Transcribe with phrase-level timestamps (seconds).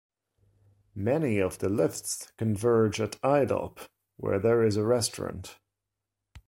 [0.95, 5.59] Many of the lifts converge at Idalp, where there is a restaurant.